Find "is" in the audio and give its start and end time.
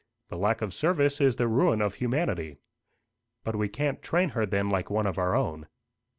1.21-1.35